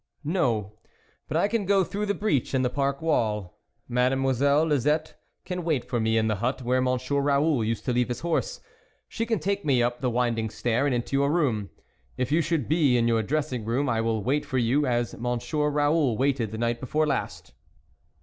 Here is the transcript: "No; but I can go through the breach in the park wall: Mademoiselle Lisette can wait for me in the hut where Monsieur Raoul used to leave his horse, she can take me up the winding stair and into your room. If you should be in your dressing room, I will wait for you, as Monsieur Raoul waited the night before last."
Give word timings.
"No; 0.23 0.79
but 1.27 1.37
I 1.37 1.47
can 1.47 1.63
go 1.67 1.83
through 1.83 2.07
the 2.07 2.15
breach 2.15 2.55
in 2.55 2.63
the 2.63 2.71
park 2.71 3.03
wall: 3.03 3.59
Mademoiselle 3.87 4.63
Lisette 4.65 5.13
can 5.45 5.63
wait 5.63 5.85
for 5.87 5.99
me 5.99 6.17
in 6.17 6.27
the 6.27 6.37
hut 6.37 6.63
where 6.63 6.81
Monsieur 6.81 7.19
Raoul 7.21 7.63
used 7.63 7.85
to 7.85 7.93
leave 7.93 8.07
his 8.07 8.21
horse, 8.21 8.59
she 9.07 9.27
can 9.27 9.37
take 9.37 9.63
me 9.63 9.83
up 9.83 10.01
the 10.01 10.09
winding 10.09 10.49
stair 10.49 10.87
and 10.87 10.95
into 10.95 11.17
your 11.17 11.31
room. 11.31 11.69
If 12.17 12.31
you 12.31 12.41
should 12.41 12.67
be 12.67 12.97
in 12.97 13.07
your 13.07 13.21
dressing 13.21 13.63
room, 13.63 13.87
I 13.87 14.01
will 14.01 14.23
wait 14.23 14.43
for 14.43 14.57
you, 14.57 14.87
as 14.87 15.15
Monsieur 15.15 15.69
Raoul 15.69 16.17
waited 16.17 16.49
the 16.49 16.57
night 16.57 16.79
before 16.79 17.05
last." 17.05 17.53